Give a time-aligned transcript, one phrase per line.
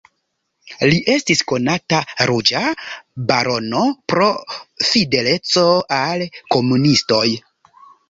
[0.91, 1.99] Li estis konata
[2.31, 2.63] "Ruĝa
[3.29, 3.85] barono"
[4.15, 4.33] pro
[4.91, 5.69] fideleco
[6.03, 7.27] al komunistoj.